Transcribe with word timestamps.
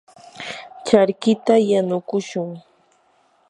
charkita 0.85 1.53
yanukushun. 1.71 2.49